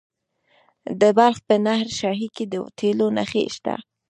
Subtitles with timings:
[0.99, 3.75] د بلخ په نهر شاهي کې د تیلو نښې شته.